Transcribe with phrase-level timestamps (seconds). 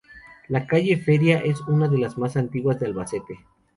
[0.47, 3.41] La calle Feria es una de las más antiguas de Albacete.